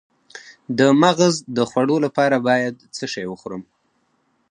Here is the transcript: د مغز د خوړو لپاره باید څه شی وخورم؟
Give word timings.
د 0.77 0.79
مغز 1.01 1.35
د 1.55 1.57
خوړو 1.69 1.95
لپاره 2.05 2.35
باید 2.47 2.75
څه 2.95 3.05
شی 3.13 3.25
وخورم؟ 3.29 3.63